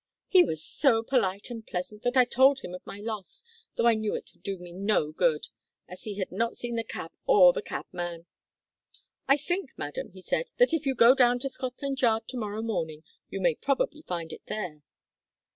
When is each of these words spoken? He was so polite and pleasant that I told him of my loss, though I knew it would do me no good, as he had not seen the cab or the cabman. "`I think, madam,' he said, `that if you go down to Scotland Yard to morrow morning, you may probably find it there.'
He 0.27 0.43
was 0.43 0.63
so 0.63 1.03
polite 1.03 1.51
and 1.51 1.63
pleasant 1.63 2.01
that 2.01 2.17
I 2.17 2.25
told 2.25 2.61
him 2.61 2.73
of 2.73 2.83
my 2.87 2.99
loss, 2.99 3.43
though 3.75 3.85
I 3.85 3.93
knew 3.93 4.15
it 4.15 4.31
would 4.33 4.41
do 4.41 4.57
me 4.57 4.73
no 4.73 5.11
good, 5.11 5.49
as 5.87 6.05
he 6.05 6.15
had 6.17 6.31
not 6.31 6.57
seen 6.57 6.75
the 6.75 6.83
cab 6.83 7.11
or 7.27 7.53
the 7.53 7.61
cabman. 7.61 8.25
"`I 9.29 9.39
think, 9.45 9.77
madam,' 9.77 10.09
he 10.09 10.23
said, 10.23 10.47
`that 10.59 10.73
if 10.73 10.87
you 10.87 10.95
go 10.95 11.13
down 11.13 11.37
to 11.37 11.49
Scotland 11.49 12.01
Yard 12.01 12.27
to 12.29 12.37
morrow 12.37 12.63
morning, 12.63 13.03
you 13.29 13.39
may 13.39 13.53
probably 13.53 14.01
find 14.01 14.33
it 14.33 14.41
there.' 14.47 14.81